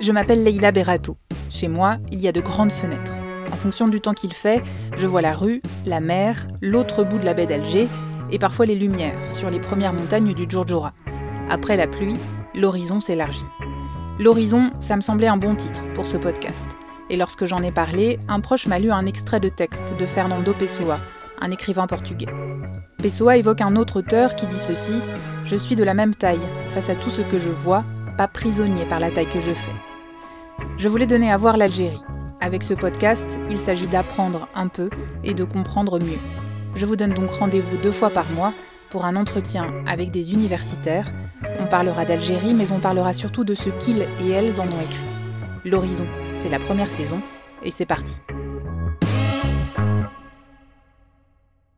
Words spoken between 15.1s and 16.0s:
un bon titre